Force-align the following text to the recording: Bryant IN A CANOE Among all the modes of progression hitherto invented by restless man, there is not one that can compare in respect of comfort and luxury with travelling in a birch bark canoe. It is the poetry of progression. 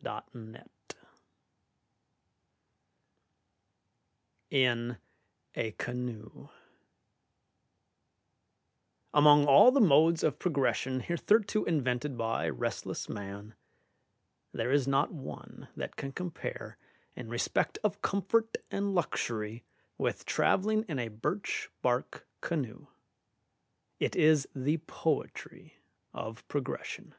Bryant 0.00 0.94
IN 4.48 4.96
A 5.56 5.72
CANOE 5.72 6.50
Among 9.12 9.46
all 9.46 9.72
the 9.72 9.80
modes 9.80 10.22
of 10.22 10.38
progression 10.38 11.00
hitherto 11.00 11.64
invented 11.64 12.16
by 12.16 12.48
restless 12.48 13.08
man, 13.08 13.56
there 14.52 14.70
is 14.70 14.86
not 14.86 15.10
one 15.12 15.66
that 15.74 15.96
can 15.96 16.12
compare 16.12 16.78
in 17.16 17.28
respect 17.28 17.76
of 17.82 18.00
comfort 18.00 18.56
and 18.70 18.94
luxury 18.94 19.64
with 19.98 20.24
travelling 20.24 20.84
in 20.84 21.00
a 21.00 21.08
birch 21.08 21.70
bark 21.82 22.24
canoe. 22.40 22.86
It 23.98 24.14
is 24.14 24.46
the 24.54 24.76
poetry 24.78 25.78
of 26.14 26.46
progression. 26.46 27.16